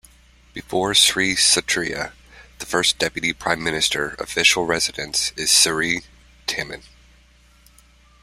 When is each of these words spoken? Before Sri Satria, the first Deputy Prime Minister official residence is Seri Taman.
Before 0.55 0.95
Sri 0.95 1.35
Satria, 1.35 2.11
the 2.57 2.65
first 2.65 2.97
Deputy 2.97 3.33
Prime 3.33 3.63
Minister 3.63 4.15
official 4.17 4.65
residence 4.65 5.31
is 5.35 5.51
Seri 5.51 6.01
Taman. 6.47 6.81